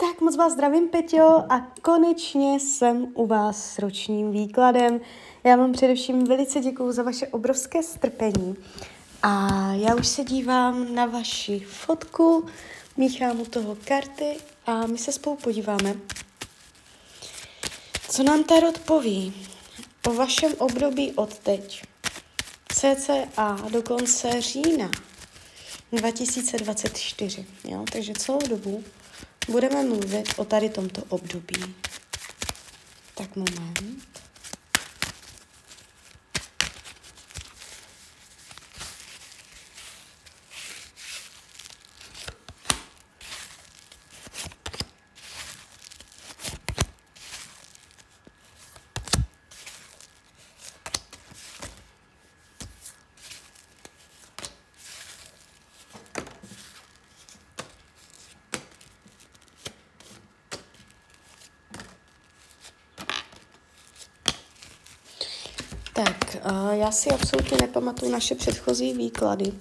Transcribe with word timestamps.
Tak 0.00 0.20
moc 0.20 0.36
vás 0.36 0.52
zdravím, 0.52 0.88
Peťo, 0.88 1.44
a 1.48 1.60
konečně 1.82 2.60
jsem 2.60 3.06
u 3.14 3.26
vás 3.26 3.72
s 3.72 3.78
ročním 3.78 4.32
výkladem. 4.32 5.00
Já 5.44 5.56
vám 5.56 5.72
především 5.72 6.24
velice 6.24 6.60
děkuju 6.60 6.92
za 6.92 7.02
vaše 7.02 7.26
obrovské 7.26 7.82
strpení. 7.82 8.56
A 9.22 9.48
já 9.72 9.94
už 9.94 10.06
se 10.06 10.24
dívám 10.24 10.94
na 10.94 11.06
vaši 11.06 11.60
fotku, 11.60 12.46
míchám 12.96 13.40
u 13.40 13.44
toho 13.44 13.76
karty 13.84 14.36
a 14.66 14.86
my 14.86 14.98
se 14.98 15.12
spolu 15.12 15.36
podíváme, 15.36 15.94
co 18.08 18.22
nám 18.22 18.44
Tarot 18.44 18.78
poví 18.78 19.46
o 20.08 20.14
vašem 20.14 20.52
období 20.58 21.12
od 21.12 21.38
teď, 21.38 21.82
cca 22.74 23.68
do 23.70 23.82
konce 23.82 24.40
října 24.40 24.90
2024. 25.92 27.46
Jo? 27.64 27.84
Takže 27.92 28.12
celou 28.12 28.40
dobu 28.48 28.84
budeme 29.48 29.84
mluvit 29.84 30.34
o 30.36 30.44
tady 30.44 30.68
tomto 30.68 31.02
období. 31.08 31.74
Tak 33.14 33.36
moment. 33.36 34.27
Tak, 66.04 66.36
já 66.70 66.90
si 66.90 67.10
absolutně 67.10 67.58
nepamatuju 67.60 68.12
naše 68.12 68.34
předchozí 68.34 68.92
výklady. 68.92 69.52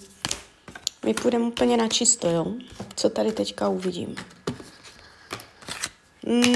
My 1.06 1.14
půjdeme 1.14 1.46
úplně 1.46 1.78
na 1.78 1.88
čisto, 1.88 2.30
jo? 2.30 2.54
Co 2.96 3.10
tady 3.10 3.32
teďka 3.32 3.70
uvidím. 3.70 4.16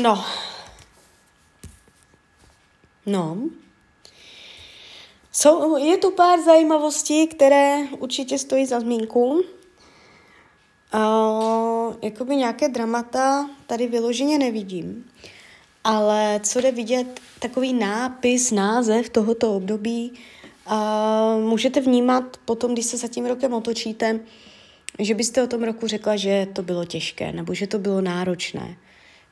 No. 0.01 0.25
No. 3.05 3.37
Jsou, 5.31 5.77
je 5.77 5.97
tu 5.97 6.11
pár 6.11 6.39
zajímavostí, 6.41 7.27
které 7.27 7.77
určitě 7.99 8.37
stojí 8.37 8.65
za 8.65 8.79
zmínku. 8.79 9.43
Uh, 10.93 11.95
jakoby 12.01 12.35
nějaké 12.35 12.69
dramata 12.69 13.49
tady 13.67 13.87
vyloženě 13.87 14.37
nevidím. 14.37 15.11
Ale 15.83 16.39
co 16.43 16.61
jde 16.61 16.71
vidět, 16.71 17.19
takový 17.39 17.73
nápis, 17.73 18.51
název 18.51 19.09
tohoto 19.09 19.55
období, 19.55 20.13
a 20.65 21.37
můžete 21.37 21.81
vnímat 21.81 22.37
potom, 22.45 22.73
když 22.73 22.85
se 22.85 22.97
za 22.97 23.07
tím 23.07 23.25
rokem 23.25 23.53
otočíte, 23.53 24.19
že 24.99 25.15
byste 25.15 25.43
o 25.43 25.47
tom 25.47 25.63
roku 25.63 25.87
řekla, 25.87 26.15
že 26.15 26.47
to 26.53 26.61
bylo 26.61 26.85
těžké 26.85 27.31
nebo 27.31 27.53
že 27.53 27.67
to 27.67 27.79
bylo 27.79 28.01
náročné. 28.01 28.77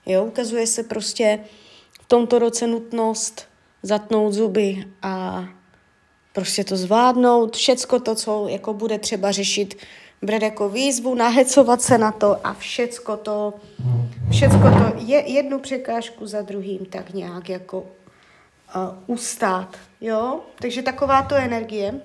Jo, 0.05 0.25
ukazuje 0.25 0.67
se 0.67 0.83
prostě 0.83 1.39
v 2.02 2.08
tomto 2.08 2.39
roce 2.39 2.67
nutnost 2.67 3.47
zatnout 3.83 4.33
zuby 4.33 4.86
a 5.02 5.45
prostě 6.33 6.64
to 6.64 6.77
zvládnout, 6.77 7.55
všecko 7.55 8.00
to, 8.00 8.16
co 8.16 8.47
jako 8.47 8.73
bude 8.73 9.00
třeba 9.00 9.31
řešit 9.31 9.77
brát 10.21 10.41
jako 10.41 10.69
výzvu, 10.69 11.15
nahecovat 11.15 11.81
se 11.81 11.97
na 11.97 12.11
to 12.11 12.47
a 12.47 12.53
všecko 12.53 13.17
to, 13.17 13.53
všecko 14.31 14.61
to 14.61 14.93
je 14.95 15.31
jednu 15.31 15.59
překážku 15.59 16.27
za 16.27 16.41
druhým 16.41 16.85
tak 16.85 17.09
nějak 17.09 17.49
jako 17.49 17.79
uh, 17.79 17.85
ustát, 19.07 19.77
jo? 20.01 20.39
Takže 20.61 20.81
taková 20.81 21.21
to 21.21 21.35
energie. 21.35 22.01
Uh, 22.01 22.03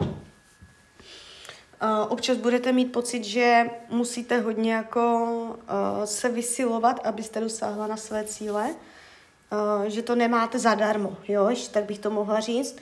občas 2.08 2.36
budete 2.36 2.72
mít 2.72 2.92
pocit, 2.92 3.24
že 3.24 3.70
musíte 3.90 4.40
hodně 4.40 4.72
jako 4.74 5.22
uh, 5.22 6.04
se 6.04 6.28
vysilovat, 6.28 7.06
abyste 7.06 7.40
dosáhla 7.40 7.86
na 7.86 7.96
své 7.96 8.24
cíle, 8.24 8.70
uh, 8.70 9.84
že 9.84 10.02
to 10.02 10.14
nemáte 10.14 10.58
zadarmo, 10.58 11.16
jo? 11.28 11.48
Ještě 11.48 11.72
tak 11.72 11.84
bych 11.84 11.98
to 11.98 12.10
mohla 12.10 12.40
říct, 12.40 12.76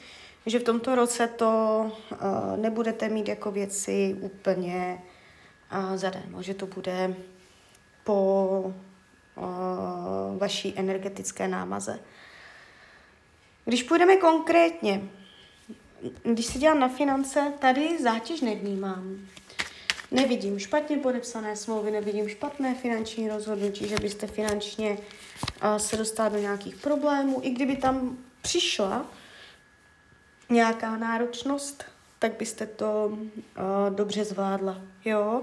že 0.46 0.58
v 0.58 0.62
tomto 0.62 0.94
roce 0.94 1.26
to 1.26 1.90
uh, 2.12 2.18
nebudete 2.56 3.08
mít 3.08 3.28
jako 3.28 3.50
věci 3.50 4.16
úplně 4.20 4.98
uh, 5.72 5.96
zadarmo, 5.96 6.42
že 6.42 6.54
to 6.54 6.66
bude 6.66 7.14
po 8.04 8.74
uh, 9.36 10.38
vaší 10.38 10.72
energetické 10.76 11.48
námaze. 11.48 12.00
Když 13.64 13.82
půjdeme 13.82 14.16
konkrétně, 14.16 15.02
když 16.22 16.46
si 16.46 16.58
dělám 16.58 16.80
na 16.80 16.88
finance, 16.88 17.52
tady 17.58 18.02
zátěž 18.02 18.40
nevnímám. 18.40 19.18
Nevidím 20.10 20.58
špatně 20.58 20.96
podepsané 20.96 21.56
smlouvy, 21.56 21.90
nevidím 21.90 22.28
špatné 22.28 22.74
finanční 22.74 23.28
rozhodnutí, 23.28 23.88
že 23.88 23.96
byste 23.96 24.26
finančně 24.26 24.90
uh, 24.90 25.76
se 25.76 25.96
dostali 25.96 26.30
do 26.30 26.38
nějakých 26.38 26.76
problémů. 26.76 27.40
I 27.42 27.50
kdyby 27.50 27.76
tam 27.76 28.18
přišla 28.42 29.06
nějaká 30.48 30.96
náročnost, 30.96 31.84
tak 32.22 32.32
byste 32.38 32.66
to 32.66 33.06
uh, 33.08 33.94
dobře 33.94 34.24
zvládla. 34.24 34.80
Jo? 35.04 35.42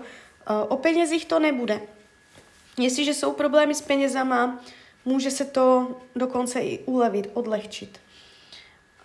Uh, 0.50 0.56
o 0.67 0.78
penězích 0.78 1.25
to 1.25 1.40
nebude. 1.40 1.81
Jestliže 2.78 3.13
jsou 3.13 3.34
problémy 3.34 3.75
s 3.75 3.81
penězama, 3.81 4.59
může 5.06 5.31
se 5.31 5.45
to 5.45 5.95
dokonce 6.16 6.59
i 6.59 6.79
ulevit, 6.85 7.29
odlehčit. 7.34 8.00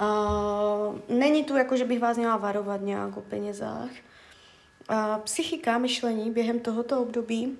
Uh, 0.00 0.98
není 1.08 1.44
tu 1.44 1.56
jako, 1.56 1.76
že 1.76 1.84
bych 1.84 2.00
vás 2.00 2.16
měla 2.16 2.36
varovat 2.36 2.80
nějak 2.80 3.16
o 3.16 3.20
penězách. 3.20 3.90
Uh, 4.90 5.16
psychika, 5.24 5.78
myšlení 5.78 6.30
během 6.30 6.60
tohoto 6.60 7.02
období 7.02 7.58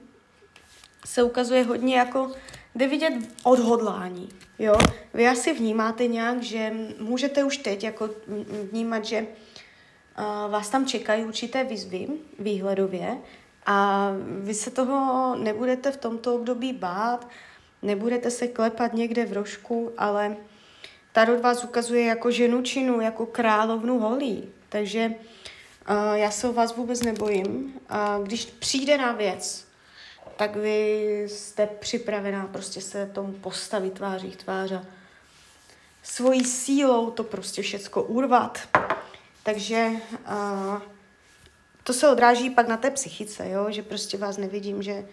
se 1.07 1.23
ukazuje 1.23 1.63
hodně 1.63 1.97
jako, 1.97 2.33
jde 2.75 2.89
vidět 2.89 3.15
odhodlání. 3.43 4.29
Jo? 4.59 4.75
Vy 5.15 5.29
asi 5.29 5.53
vnímáte 5.53 6.07
nějak, 6.07 6.43
že 6.43 6.73
můžete 6.99 7.45
už 7.45 7.57
teď 7.57 7.85
jako 7.85 8.11
vnímat, 8.73 9.05
že 9.05 9.27
vás 10.49 10.69
tam 10.69 10.87
čekají 10.87 11.25
určité 11.25 11.65
výzvy 11.65 12.09
výhledově 12.39 13.19
a 13.67 14.11
vy 14.41 14.55
se 14.55 14.71
toho 14.71 15.37
nebudete 15.39 15.93
v 15.93 15.97
tomto 15.97 16.35
období 16.35 16.73
bát, 16.73 17.29
nebudete 17.83 18.31
se 18.31 18.49
klepat 18.49 18.95
někde 18.95 19.27
v 19.27 19.33
rožku, 19.33 19.93
ale 19.99 20.37
Tarot 21.15 21.41
vás 21.41 21.65
ukazuje 21.65 22.05
jako 22.05 22.31
ženu 22.31 22.63
činu, 22.63 23.01
jako 23.01 23.27
královnu 23.27 23.99
holí. 23.99 24.49
Takže 24.69 25.07
uh, 25.91 26.15
já 26.15 26.31
se 26.31 26.49
o 26.49 26.53
vás 26.53 26.77
vůbec 26.77 27.03
nebojím. 27.03 27.81
Uh, 27.91 28.25
když 28.25 28.45
přijde 28.45 28.99
na 28.99 29.13
věc, 29.13 29.67
tak 30.37 30.57
vy 30.57 31.25
jste 31.29 31.67
připravená 31.67 32.47
prostě 32.47 32.81
se 32.81 33.07
tomu 33.07 33.33
postavit 33.33 33.93
tváří 33.93 34.31
tvář 34.31 34.73
a 34.73 34.85
svojí 36.03 36.45
sílou 36.45 37.11
to 37.11 37.25
prostě 37.25 37.63
všecko 37.63 38.03
urvat. 38.03 38.59
Takže 39.45 39.91
to 41.83 41.93
se 41.93 42.09
odráží 42.09 42.51
pak 42.51 42.69
na 42.69 42.77
té 42.77 42.91
psychice, 42.91 43.51
jo? 43.51 43.67
že 43.71 43.83
prostě 43.83 44.19
vás 44.19 44.37
nevidím, 44.37 44.83
že 44.83 45.09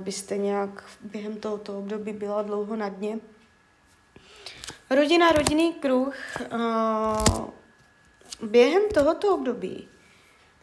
byste 0.00 0.36
nějak 0.36 0.84
během 1.00 1.36
tohoto 1.36 1.78
období 1.78 2.12
byla 2.12 2.42
dlouho 2.42 2.76
na 2.76 2.88
dně. 2.88 3.18
Rodina, 4.90 5.32
rodinný 5.32 5.72
kruh. 5.72 6.14
Uh, 6.52 7.50
během 8.42 8.82
tohoto 8.94 9.34
období 9.34 9.88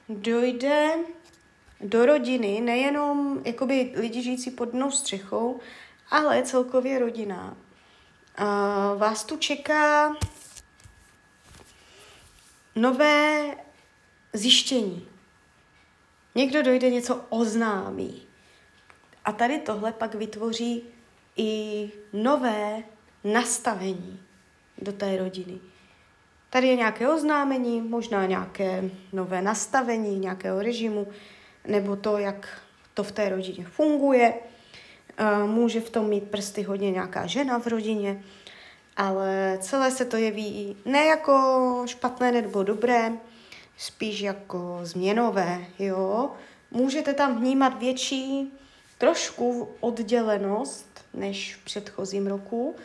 dojde 0.10 0.96
do 1.82 2.06
rodiny 2.06 2.62
nejenom 2.62 3.42
jakoby 3.46 3.94
lidi 3.96 4.22
žijící 4.22 4.52
pod 4.52 4.70
jednou 4.70 4.92
střechou, 4.92 5.60
ale 6.12 6.44
celkově 6.44 7.00
rodina. 7.00 7.58
Vás 8.98 9.24
tu 9.24 9.38
čeká 9.38 10.16
nové 12.78 13.56
zjištění. 14.34 15.08
Někdo 16.36 16.64
dojde 16.64 16.90
něco 16.90 17.26
oznámí. 17.30 18.22
A 19.26 19.32
tady 19.32 19.60
tohle 19.60 19.92
pak 19.92 20.16
vytvoří 20.16 20.84
i 21.38 21.92
nové 22.14 22.84
nastavení 23.24 24.20
do 24.78 24.92
té 24.92 25.18
rodiny. 25.18 25.60
Tady 26.50 26.68
je 26.68 26.76
nějaké 26.76 27.10
oznámení, 27.10 27.82
možná 27.82 28.26
nějaké 28.26 28.90
nové 29.14 29.42
nastavení 29.42 30.20
nějakého 30.20 30.62
režimu, 30.62 31.08
nebo 31.68 31.96
to, 31.96 32.18
jak 32.18 32.62
to 32.94 33.04
v 33.04 33.12
té 33.12 33.30
rodině 33.30 33.66
funguje. 33.66 34.34
Může 35.46 35.82
v 35.82 35.90
tom 35.90 36.10
mít 36.10 36.24
prsty 36.24 36.64
hodně 36.64 36.92
nějaká 36.92 37.26
žena 37.26 37.60
v 37.60 37.68
rodině, 37.68 38.24
ale 38.98 39.58
celé 39.62 39.92
se 39.92 40.06
to 40.06 40.18
jeví 40.18 40.78
ne 40.86 41.06
jako 41.06 41.84
špatné 41.86 42.32
nebo 42.32 42.64
dobré, 42.64 43.14
spíš 43.78 44.22
jako 44.22 44.80
změnové, 44.84 45.66
jo. 45.80 46.32
Můžete 46.72 47.14
tam 47.14 47.40
vnímat 47.40 47.80
větší 47.80 48.54
trošku 48.98 49.70
oddělenost 49.80 51.06
než 51.14 51.56
v 51.56 51.66
předchozím 51.66 52.28
roku, 52.28 52.76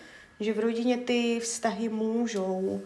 že 0.40 0.52
v 0.52 0.58
rodině 0.58 0.96
ty 0.96 1.40
vztahy 1.40 1.88
můžou 1.88 2.80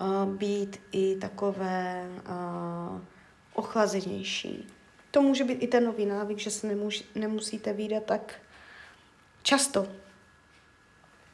uh, 0.00 0.34
být 0.34 0.80
i 0.92 1.16
takové 1.16 2.06
uh, 2.28 3.00
ochlazenější. 3.54 4.68
To 5.10 5.22
může 5.22 5.44
být 5.44 5.62
i 5.62 5.66
ten 5.66 5.84
nový 5.84 6.06
návyk, 6.06 6.38
že 6.38 6.50
se 6.50 6.66
nemuž, 6.66 7.04
nemusíte 7.14 7.72
výdat 7.72 8.02
tak 8.04 8.34
často. 9.42 10.01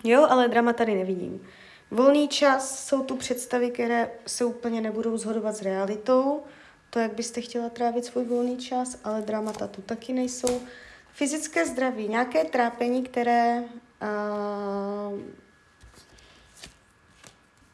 Jo, 0.04 0.26
ale 0.30 0.48
drama 0.48 0.72
tady 0.72 0.94
nevidím. 0.94 1.46
Volný 1.90 2.28
čas 2.28 2.86
jsou 2.86 3.02
tu 3.02 3.16
představy, 3.16 3.70
které 3.70 4.10
se 4.26 4.44
úplně 4.44 4.80
nebudou 4.80 5.16
zhodovat 5.16 5.56
s 5.56 5.62
realitou, 5.62 6.42
to, 6.90 6.98
jak 6.98 7.12
byste 7.12 7.40
chtěla 7.40 7.68
trávit 7.68 8.04
svůj 8.04 8.24
volný 8.24 8.56
čas, 8.56 8.98
ale 9.04 9.22
dramata 9.22 9.66
tu 9.66 9.82
taky 9.82 10.12
nejsou. 10.12 10.60
Fyzické 11.12 11.66
zdraví, 11.66 12.08
nějaké 12.08 12.44
trápení, 12.44 13.02
které 13.02 13.62
uh, 13.62 15.20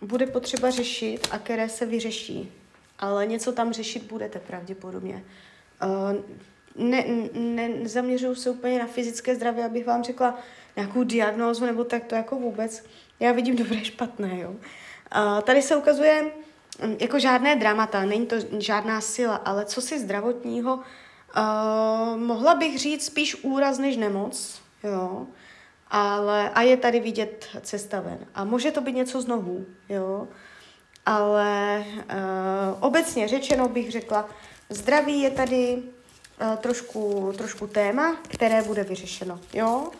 bude 0.00 0.26
potřeba 0.26 0.71
řešit 0.71 1.29
a 1.31 1.38
které 1.38 1.69
se 1.69 1.87
vyřeší. 1.87 2.53
Ale 2.99 3.26
něco 3.26 3.53
tam 3.53 3.73
řešit 3.73 4.03
budete 4.03 4.38
pravděpodobně. 4.38 5.25
Uh, 5.85 6.23
ne, 6.76 7.05
ne, 7.32 7.71
zaměřuju 7.85 8.35
se 8.35 8.50
úplně 8.50 8.79
na 8.79 8.87
fyzické 8.87 9.35
zdraví, 9.35 9.62
abych 9.62 9.87
vám 9.87 10.05
řekla 10.05 10.38
nějakou 10.76 11.05
diagnózu 11.05 11.67
nebo 11.67 11.85
tak 11.85 12.05
to 12.05 12.15
jako 12.15 12.37
vůbec. 12.37 12.85
Já 13.21 13.32
vidím 13.32 13.56
dobré, 13.56 13.85
špatné, 13.85 14.41
jo. 14.41 14.50
Uh, 14.50 15.41
tady 15.41 15.62
se 15.62 15.76
ukazuje 15.76 16.23
um, 16.85 16.97
jako 17.00 17.19
žádné 17.19 17.56
dramata, 17.56 18.05
není 18.05 18.26
to 18.26 18.37
žádná 18.59 19.00
sila, 19.00 19.37
ale 19.37 19.65
co 19.65 19.81
si 19.81 20.00
zdravotního, 20.00 20.75
uh, 20.75 22.17
mohla 22.17 22.55
bych 22.55 22.79
říct 22.79 23.05
spíš 23.05 23.44
úraz 23.44 23.79
než 23.79 23.97
nemoc, 23.97 24.62
jo. 24.85 25.26
Ale, 25.91 26.50
a 26.50 26.62
je 26.62 26.76
tady 26.76 27.00
vidět 27.00 27.47
cesta 27.61 28.00
ven. 28.00 28.19
A 28.35 28.44
může 28.44 28.71
to 28.71 28.81
být 28.81 28.94
něco 28.94 29.21
znovu, 29.21 29.67
jo. 29.88 30.29
Ale 31.06 31.85
uh, 31.88 32.05
obecně 32.81 33.29
řečeno 33.29 33.69
bych 33.69 33.91
řekla, 33.91 34.29
zdraví 34.71 35.21
je 35.21 35.31
tady 35.31 35.82
uh, 36.41 36.57
trošku, 36.57 37.33
trošku 37.37 37.67
téma, 37.67 38.17
které 38.29 38.63
bude 38.63 38.85
vyřešeno, 38.85 39.41
jo. 39.53 39.91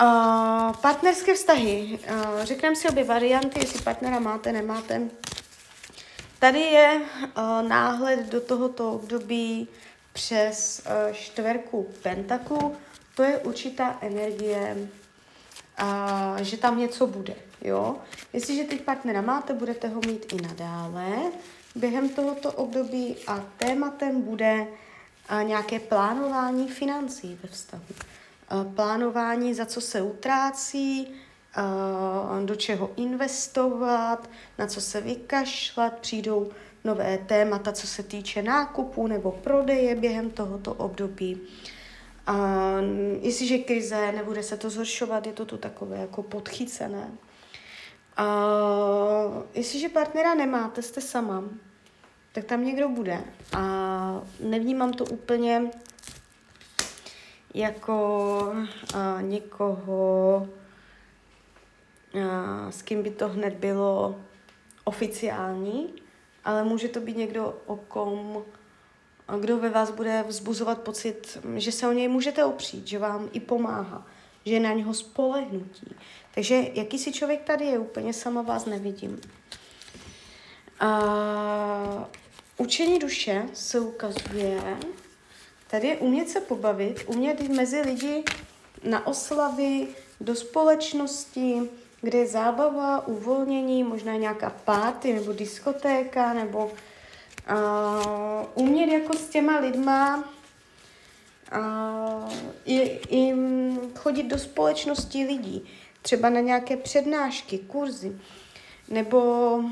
Uh, 0.00 0.72
partnerské 0.72 1.34
vztahy. 1.34 1.98
Uh, 2.10 2.44
řekneme 2.44 2.76
si 2.76 2.88
obě 2.88 3.04
varianty, 3.04 3.60
jestli 3.60 3.80
partnera 3.80 4.18
máte, 4.18 4.52
nemáte. 4.52 5.02
Tady 6.38 6.60
je 6.60 7.00
uh, 7.00 7.68
náhled 7.68 8.28
do 8.28 8.40
tohoto 8.40 8.92
období 8.92 9.68
přes 10.12 10.82
uh, 10.86 11.12
čtverku 11.12 11.88
pentaku. 12.02 12.76
To 13.14 13.22
je 13.22 13.38
určitá 13.38 13.98
energie, 14.00 14.88
uh, 15.82 16.42
že 16.42 16.56
tam 16.56 16.78
něco 16.78 17.06
bude. 17.06 17.34
Jo? 17.60 17.96
Jestliže 18.32 18.64
teď 18.64 18.80
partnera 18.80 19.20
máte, 19.20 19.52
budete 19.52 19.88
ho 19.88 20.00
mít 20.06 20.32
i 20.32 20.42
nadále 20.42 21.06
během 21.74 22.08
tohoto 22.08 22.52
období 22.52 23.16
a 23.26 23.44
tématem 23.56 24.22
bude 24.22 24.60
uh, 24.60 24.66
nějaké 25.42 25.78
plánování 25.78 26.68
financí 26.68 27.38
ve 27.42 27.48
vztahu. 27.48 27.84
Plánování, 28.74 29.54
za 29.54 29.66
co 29.66 29.80
se 29.80 30.02
utrácí, 30.02 31.14
do 32.44 32.56
čeho 32.56 32.90
investovat, 32.96 34.30
na 34.58 34.66
co 34.66 34.80
se 34.80 35.00
vykašlat, 35.00 35.98
přijdou 35.98 36.50
nové 36.84 37.18
témata, 37.18 37.72
co 37.72 37.86
se 37.86 38.02
týče 38.02 38.42
nákupu 38.42 39.06
nebo 39.06 39.32
prodeje 39.32 39.94
během 39.94 40.30
tohoto 40.30 40.74
období. 40.74 41.40
A 42.26 42.36
jestliže 43.20 43.58
krize, 43.58 44.12
nebude 44.12 44.42
se 44.42 44.56
to 44.56 44.70
zhoršovat, 44.70 45.26
je 45.26 45.32
to 45.32 45.44
tu 45.44 45.56
takové 45.56 45.96
jako 45.96 46.22
podchycené. 46.22 47.10
A 48.16 48.26
jestliže 49.54 49.88
partnera 49.88 50.34
nemáte, 50.34 50.82
jste 50.82 51.00
sama, 51.00 51.44
tak 52.32 52.44
tam 52.44 52.64
někdo 52.64 52.88
bude. 52.88 53.24
A 53.56 54.22
nevnímám 54.40 54.92
to 54.92 55.04
úplně 55.04 55.70
jako 57.54 58.54
uh, 58.54 59.22
někoho, 59.22 60.48
uh, 62.14 62.70
s 62.70 62.82
kým 62.82 63.02
by 63.02 63.10
to 63.10 63.28
hned 63.28 63.54
bylo 63.54 64.20
oficiální, 64.84 65.94
ale 66.44 66.64
může 66.64 66.88
to 66.88 67.00
být 67.00 67.16
někdo, 67.16 67.58
o 67.66 67.76
kom, 67.76 68.42
kdo 69.40 69.58
ve 69.58 69.70
vás 69.70 69.90
bude 69.90 70.24
vzbuzovat 70.28 70.78
pocit, 70.78 71.38
že 71.56 71.72
se 71.72 71.88
o 71.88 71.92
něj 71.92 72.08
můžete 72.08 72.44
opřít, 72.44 72.86
že 72.86 72.98
vám 72.98 73.28
i 73.32 73.40
pomáhá, 73.40 74.06
že 74.44 74.54
je 74.54 74.60
na 74.60 74.72
něho 74.72 74.94
spolehnutí. 74.94 75.94
Takže 76.34 76.62
jaký 76.74 76.98
si 76.98 77.12
člověk 77.12 77.42
tady 77.42 77.64
je, 77.64 77.78
úplně 77.78 78.12
sama 78.12 78.42
vás 78.42 78.66
nevidím. 78.66 79.20
Uh, 80.82 82.04
učení 82.58 82.98
duše 82.98 83.46
se 83.52 83.80
ukazuje, 83.80 84.78
Tady 85.72 85.88
je 85.88 85.96
umět 85.96 86.28
se 86.28 86.40
pobavit, 86.40 87.04
umět 87.06 87.48
mezi 87.48 87.80
lidi 87.80 88.24
na 88.84 89.06
oslavy, 89.06 89.88
do 90.20 90.34
společnosti, 90.34 91.70
kde 92.00 92.18
je 92.18 92.26
zábava, 92.26 93.06
uvolnění, 93.06 93.84
možná 93.84 94.16
nějaká 94.16 94.50
páty 94.50 95.12
nebo 95.12 95.32
diskotéka, 95.32 96.34
nebo 96.34 96.64
uh, 96.64 96.72
umět 98.54 98.92
jako 98.92 99.14
s 99.14 99.28
těma 99.28 99.58
lidma 99.58 100.18
uh, 100.18 100.24
i, 102.64 102.80
i 103.08 103.34
chodit 103.98 104.22
do 104.22 104.38
společnosti 104.38 105.24
lidí, 105.24 105.68
třeba 106.02 106.30
na 106.30 106.40
nějaké 106.40 106.76
přednášky, 106.76 107.58
kurzy, 107.58 108.16
nebo 108.88 109.54
uh, 109.56 109.70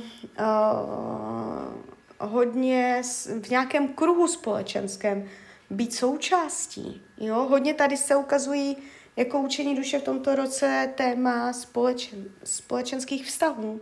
hodně 2.20 3.02
v 3.42 3.50
nějakém 3.50 3.88
kruhu 3.88 4.28
společenském, 4.28 5.28
být 5.70 5.94
součástí. 5.94 7.02
Jo? 7.16 7.34
Hodně 7.34 7.74
tady 7.74 7.96
se 7.96 8.16
ukazují 8.16 8.76
jako 9.16 9.40
učení 9.40 9.76
duše 9.76 9.98
v 9.98 10.02
tomto 10.02 10.34
roce 10.34 10.92
téma 10.96 11.52
společen, 11.52 12.24
společenských 12.44 13.26
vztahů. 13.26 13.80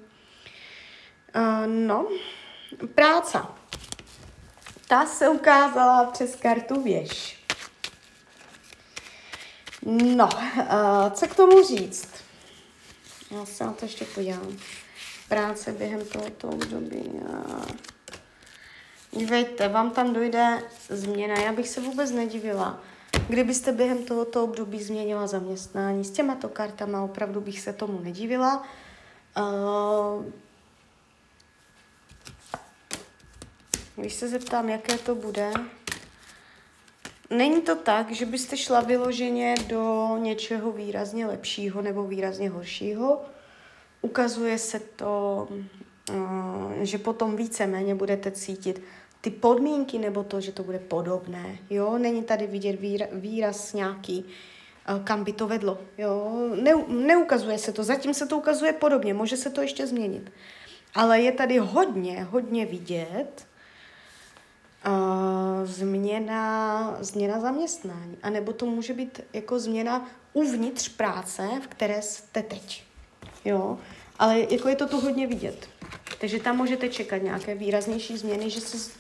Uh, 1.37 1.67
no, 1.67 2.07
práce. 2.95 3.39
Ta 4.89 5.07
se 5.07 5.29
ukázala 5.29 6.05
přes 6.05 6.37
kartu 6.37 6.83
věž. 6.83 7.45
No, 9.87 10.29
uh, 10.57 11.13
co 11.13 11.27
k 11.29 11.37
tomu 11.37 11.63
říct? 11.63 12.09
Já 13.31 13.47
se 13.47 13.65
na 13.65 13.73
to 13.73 13.85
ještě 13.85 14.05
podívám. 14.05 14.57
Práce 15.29 15.73
během 15.73 16.05
tohoto 16.05 16.49
období. 16.49 17.03
Uh... 17.05 17.65
Dívejte, 19.13 19.69
vám 19.69 19.91
tam 19.91 20.13
dojde 20.13 20.63
změna. 20.89 21.35
Já 21.35 21.53
bych 21.53 21.69
se 21.69 21.81
vůbec 21.81 22.11
nedivila, 22.11 22.81
kdybyste 23.29 23.73
během 23.73 24.05
tohoto 24.05 24.45
období 24.45 24.83
změnila 24.83 25.27
zaměstnání. 25.27 26.05
S 26.05 26.11
těmato 26.11 26.49
kartama 26.49 27.03
opravdu 27.03 27.41
bych 27.41 27.61
se 27.61 27.73
tomu 27.73 28.01
nedivila. 28.01 28.67
Uh, 29.39 30.25
když 33.97 34.15
se 34.15 34.29
zeptám, 34.29 34.69
jaké 34.69 34.99
to 34.99 35.15
bude, 35.15 35.53
není 37.31 37.63
to 37.63 37.77
tak, 37.77 38.11
že 38.11 38.27
byste 38.27 38.57
šla 38.57 38.81
vyloženě 38.81 39.55
do 39.67 40.17
něčeho 40.21 40.73
výrazně 40.73 41.27
lepšího 41.27 41.83
nebo 41.83 42.05
výrazně 42.05 42.51
horšího. 42.51 43.23
Ukazuje 44.03 44.59
se 44.59 44.81
to, 44.81 45.49
že 46.81 46.99
potom 46.99 47.37
víceméně 47.37 47.95
budete 47.95 48.31
cítit 48.31 48.83
ty 49.21 49.31
podmínky 49.31 49.99
nebo 49.99 50.25
to, 50.25 50.41
že 50.41 50.53
to 50.53 50.63
bude 50.63 50.79
podobné. 50.79 51.59
Jo, 51.71 51.99
není 51.99 52.23
tady 52.23 52.47
vidět 52.47 52.79
výraz 53.13 53.73
nějaký, 53.73 54.25
eh, 54.25 55.01
kam 55.05 55.25
by 55.25 55.33
to 55.33 55.47
vedlo. 55.47 55.79
Jo, 55.99 56.33
ne, 56.63 56.73
neukazuje 56.89 57.59
se 57.59 57.73
to, 57.73 57.85
zatím 57.85 58.15
se 58.15 58.27
to 58.27 58.39
ukazuje 58.39 58.73
podobně, 58.73 59.15
může 59.15 59.37
se 59.37 59.51
to 59.51 59.61
ještě 59.61 59.87
změnit. 59.87 60.33
Ale 60.95 61.21
je 61.21 61.33
tady 61.33 61.59
hodně, 61.59 62.25
hodně 62.25 62.67
vidět 62.67 63.47
uh, 64.87 65.65
změna, 65.65 66.97
změna 67.01 67.41
zaměstnání. 67.41 68.17
A 68.23 68.31
nebo 68.31 68.53
to 68.53 68.67
může 68.67 68.95
být 68.95 69.21
jako 69.33 69.59
změna 69.59 70.09
uvnitř 70.33 70.89
práce, 70.89 71.49
v 71.63 71.67
které 71.67 72.03
jste 72.03 72.43
teď. 72.43 72.85
Jo, 73.45 73.79
ale 74.19 74.41
jako 74.51 74.69
je 74.69 74.77
to 74.77 74.87
tu 74.87 75.01
hodně 75.01 75.27
vidět. 75.27 75.69
Takže 76.21 76.41
tam 76.41 76.57
můžete 76.57 76.89
čekat 76.89 77.17
nějaké 77.17 77.55
výraznější 77.55 78.19
změny, 78.19 78.51
že 78.51 78.61
se 78.61 78.91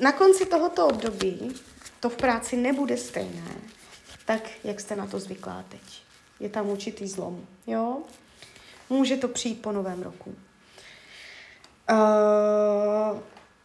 na 0.00 0.12
konci 0.12 0.46
tohoto 0.46 0.86
období 0.86 1.54
to 2.00 2.10
v 2.10 2.16
práci 2.16 2.56
nebude 2.56 2.96
stejné, 2.96 3.54
tak 4.24 4.50
jak 4.64 4.80
jste 4.80 4.96
na 4.96 5.06
to 5.06 5.18
zvyklá 5.18 5.64
teď. 5.68 5.80
Je 6.40 6.48
tam 6.48 6.68
určitý 6.68 7.08
zlom, 7.08 7.46
jo? 7.66 8.02
Může 8.90 9.16
to 9.16 9.28
přijít 9.28 9.62
po 9.62 9.72
novém 9.72 10.02
roku. 10.02 10.34
Uh, 11.90 13.18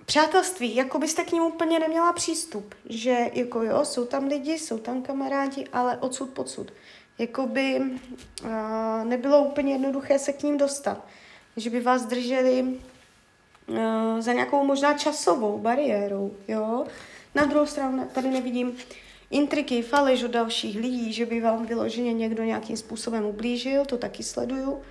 Přátelství, 0.10 0.76
jako 0.76 1.00
byste 1.00 1.24
k 1.24 1.32
ním 1.32 1.44
úplně 1.44 1.80
neměla 1.80 2.14
přístup, 2.14 2.76
že 2.86 3.18
jako 3.34 3.64
jo, 3.64 3.86
jsou 3.86 4.06
tam 4.06 4.28
lidi, 4.28 4.60
jsou 4.60 4.78
tam 4.78 5.02
kamarádi, 5.02 5.68
ale 5.74 5.98
odsud 5.98 6.30
pocud. 6.30 6.74
Jakoby 7.20 7.80
uh, 7.80 8.50
nebylo 9.04 9.44
úplně 9.44 9.74
jednoduché 9.74 10.20
se 10.20 10.34
k 10.34 10.44
ním 10.44 10.58
dostat, 10.58 11.08
že 11.58 11.70
by 11.70 11.80
vás 11.80 12.06
drželi 12.06 12.62
uh, 12.62 13.76
za 14.20 14.34
nějakou 14.34 14.66
možná 14.66 14.98
časovou 14.98 15.58
bariérou, 15.58 16.34
jo. 16.48 16.86
Na 17.36 17.46
druhou 17.46 17.66
stranu 17.66 18.10
tady 18.14 18.30
nevidím 18.30 18.78
intriky, 19.32 19.82
faleš 19.82 20.24
od 20.24 20.32
dalších 20.32 20.80
lidí, 20.80 21.14
že 21.14 21.26
by 21.26 21.42
vám 21.42 21.66
vyloženě 21.66 22.14
někdo 22.14 22.44
nějakým 22.44 22.78
způsobem 22.78 23.26
ublížil, 23.26 23.86
to 23.86 23.98
taky 23.98 24.24
sleduju. 24.24 24.72
Uh, 24.72 24.82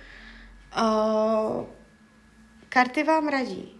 karty 2.69 3.03
vám 3.03 3.27
radí, 3.27 3.79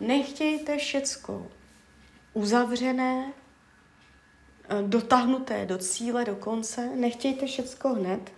Nechtějte 0.00 0.76
všecko 0.76 1.46
uzavřené, 2.34 3.32
dotáhnuté 4.82 5.66
do 5.66 5.78
cíle, 5.78 6.24
do 6.24 6.36
konce, 6.36 6.86
nechtějte 6.96 7.46
všecko 7.46 7.88
hned. 7.88 8.32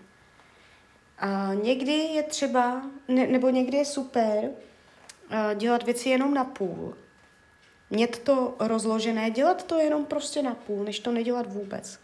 A 1.18 1.54
někdy 1.54 1.92
je 1.92 2.22
třeba, 2.22 2.82
ne, 3.08 3.26
nebo 3.26 3.50
někdy 3.50 3.76
je 3.76 3.84
super 3.84 4.50
eh, 5.30 5.54
dělat 5.54 5.82
věci 5.82 6.08
jenom 6.08 6.34
na 6.34 6.44
půl. 6.44 6.96
Mít 7.90 8.18
to 8.18 8.54
rozložené, 8.58 9.30
dělat 9.30 9.62
to 9.62 9.78
jenom 9.78 10.04
prostě 10.04 10.42
na 10.42 10.54
půl, 10.54 10.84
než 10.84 10.98
to 10.98 11.12
nedělat 11.12 11.52
vůbec. 11.52 11.98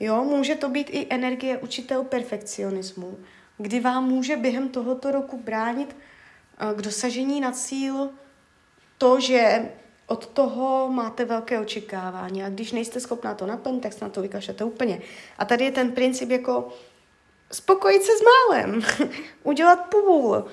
Jo, 0.00 0.24
může 0.24 0.54
to 0.54 0.68
být 0.68 0.90
i 0.90 1.06
energie 1.10 1.58
určitého 1.58 2.04
perfekcionismu, 2.04 3.18
kdy 3.58 3.80
vám 3.80 4.08
může 4.08 4.36
během 4.36 4.68
tohoto 4.68 5.10
roku 5.10 5.38
bránit 5.38 5.96
eh, 5.96 6.74
k 6.74 6.82
dosažení 6.82 7.40
na 7.40 7.52
cíl 7.52 8.10
to, 8.98 9.20
že 9.20 9.68
od 10.10 10.26
toho 10.26 10.88
máte 10.92 11.24
velké 11.24 11.60
očekávání 11.60 12.44
a 12.44 12.48
když 12.48 12.72
nejste 12.72 13.00
schopná 13.00 13.34
to 13.34 13.46
naplnit, 13.46 13.82
tak 13.82 13.92
se 13.92 14.04
na 14.04 14.08
to 14.08 14.22
vykašlete 14.22 14.64
úplně. 14.64 15.02
A 15.38 15.44
tady 15.44 15.64
je 15.64 15.72
ten 15.72 15.92
princip 15.92 16.30
jako 16.30 16.68
spokojit 17.52 18.02
se 18.02 18.12
s 18.12 18.22
málem, 18.22 18.82
udělat 19.42 19.76
půl, 19.76 20.44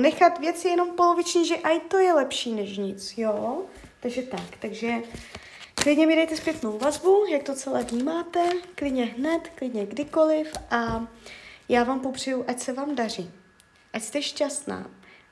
nechat 0.00 0.38
věci 0.38 0.68
jenom 0.68 0.90
poloviční, 0.90 1.46
že 1.46 1.54
i 1.54 1.80
to 1.80 1.98
je 1.98 2.12
lepší 2.12 2.52
než 2.52 2.78
nic, 2.78 3.18
jo? 3.18 3.62
Takže 4.00 4.22
tak, 4.22 4.56
takže 4.60 4.92
klidně 5.74 6.06
mi 6.06 6.16
dejte 6.16 6.36
zpětnou 6.36 6.78
vazbu, 6.78 7.24
jak 7.30 7.42
to 7.42 7.54
celé 7.54 7.84
vnímáte, 7.84 8.50
klidně 8.74 9.04
hned, 9.04 9.48
klidně 9.54 9.86
kdykoliv 9.86 10.52
a 10.70 11.06
já 11.68 11.84
vám 11.84 12.00
popřeju, 12.00 12.44
ať 12.48 12.60
se 12.60 12.72
vám 12.72 12.94
daří, 12.94 13.30
ať 13.92 14.02
jste 14.02 14.22
šťastná, 14.22 14.90